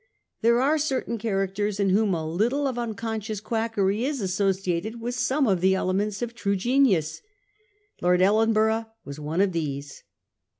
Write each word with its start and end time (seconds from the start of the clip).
There 0.41 0.59
are 0.59 0.79
certain 0.79 1.19
characters 1.19 1.79
in 1.79 1.93
which 1.93 2.15
a 2.15 2.23
little 2.25 2.65
of 2.65 2.79
unconscious 2.79 3.39
quackery 3.39 4.03
is 4.03 4.19
associated 4.19 4.99
with 4.99 5.13
some 5.13 5.45
of 5.45 5.61
the 5.61 5.75
elements 5.75 6.23
of 6.23 6.33
true 6.33 6.55
genius. 6.55 7.21
Lord 8.01 8.19
Ellenborough 8.19 8.87
was 9.05 9.19
one 9.19 9.41
of 9.41 9.51
these. 9.51 10.01